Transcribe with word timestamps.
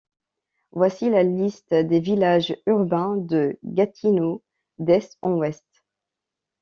Voici 0.71 1.11
la 1.11 1.21
liste 1.21 1.75
des 1.75 1.99
villages 1.99 2.55
urbains 2.65 3.17
de 3.17 3.59
Gatineau, 3.63 4.41
d'est 4.79 5.15
en 5.21 5.33
ouest. 5.33 5.63